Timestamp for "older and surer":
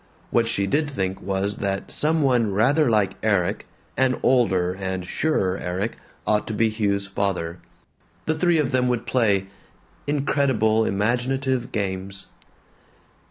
4.23-5.59